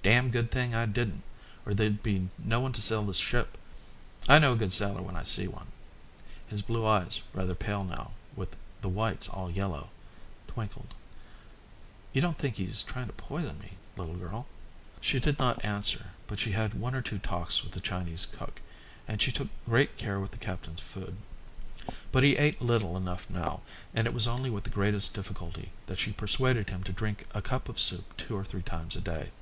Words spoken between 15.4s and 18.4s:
answer, but she had one or two talks with the Chinese